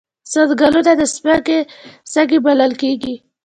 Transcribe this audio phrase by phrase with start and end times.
[0.31, 1.57] ځنګلونه د ځمکې
[2.11, 3.15] سږي بلل کیږي